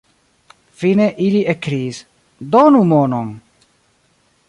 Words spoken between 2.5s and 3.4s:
donu monon!